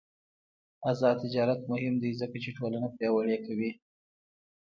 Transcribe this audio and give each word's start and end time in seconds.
آزاد 0.89 1.17
تجارت 1.23 1.59
مهم 1.71 1.95
دی 2.01 2.11
ځکه 2.21 2.37
چې 2.43 2.49
ټولنه 2.57 2.87
پیاوړې 2.95 3.37
کوي. 3.45 3.71